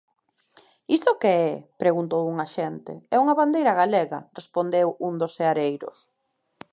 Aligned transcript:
"Iso 0.97 1.19
que 1.21 1.31
é?", 1.51 1.51
preguntou 1.83 2.21
un 2.31 2.37
axente, 2.45 2.93
"é 3.13 3.15
unha 3.23 3.37
bandeira 3.41 3.77
galega", 3.81 4.19
respondeu 4.39 4.87
un 5.07 5.13
dos 5.21 5.33
seareiros. 5.39 5.97